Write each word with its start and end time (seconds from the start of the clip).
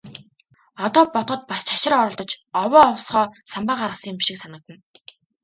Одоо 0.85 1.03
бодоход 1.13 1.41
бас 1.49 1.61
ч 1.65 1.67
хашир 1.73 1.93
оролдож, 2.01 2.31
овоо 2.61 2.85
овсгоо 2.93 3.25
самбаа 3.51 3.77
гаргасан 3.81 4.15
шиг 4.25 4.37
санагдана. 4.39 4.77